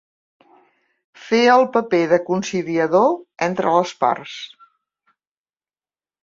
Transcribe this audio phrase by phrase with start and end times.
[1.25, 3.13] Fer el paper de conciliador
[3.49, 4.39] entre les parts.